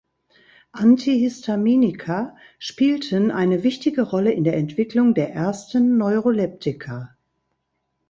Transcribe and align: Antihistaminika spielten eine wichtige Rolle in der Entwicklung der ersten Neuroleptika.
Antihistaminika 0.71 2.35
spielten 2.57 3.29
eine 3.29 3.61
wichtige 3.61 4.01
Rolle 4.01 4.31
in 4.31 4.43
der 4.43 4.55
Entwicklung 4.57 5.13
der 5.13 5.31
ersten 5.31 5.95
Neuroleptika. 5.99 7.15